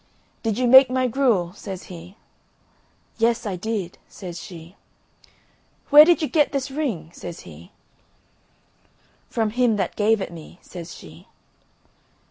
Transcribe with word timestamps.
"Did 0.41 0.57
you 0.57 0.65
make 0.67 0.89
my 0.89 1.05
gruel?" 1.07 1.53
says 1.53 1.83
he. 1.83 2.17
"Yes, 3.19 3.45
I 3.45 3.55
did," 3.55 3.99
says 4.07 4.41
she. 4.41 4.75
"Where 5.91 6.05
did 6.05 6.23
you 6.23 6.27
get 6.27 6.51
this 6.53 6.71
ring?" 6.71 7.11
says 7.13 7.41
he. 7.41 7.71
"From 9.29 9.51
him 9.51 9.75
that 9.75 9.95
gave 9.95 10.19
it 10.19 10.33
me," 10.33 10.57
says 10.63 10.95
she. 10.95 11.27